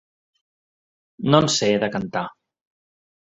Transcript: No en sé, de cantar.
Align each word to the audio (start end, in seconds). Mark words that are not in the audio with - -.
No 1.33 1.41
en 1.45 1.49
sé, 1.57 1.69
de 1.83 1.91
cantar. 1.97 2.25